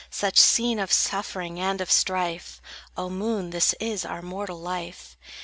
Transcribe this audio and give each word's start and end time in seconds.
Such 0.09 0.39
scene 0.39 0.79
of 0.79 0.91
suffering, 0.91 1.59
and 1.59 1.79
of 1.79 1.91
strife, 1.91 2.59
O 2.97 3.07
moon, 3.07 3.53
is 3.53 3.75
this 3.79 4.03
our 4.03 4.23
mortal 4.23 4.59
life. 4.59 5.15